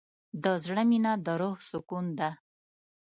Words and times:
د 0.43 0.45
زړه 0.65 0.83
مینه 0.89 1.13
د 1.25 1.27
روح 1.41 1.57
سکون 1.69 2.05
ده. 2.19 2.29